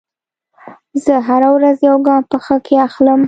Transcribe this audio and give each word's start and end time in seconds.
زه 1.03 1.13
هره 1.27 1.49
ورځ 1.55 1.77
یو 1.89 1.97
ګام 2.07 2.23
په 2.31 2.37
ښه 2.45 2.57
کې 2.65 2.75
اخلم. 2.87 3.19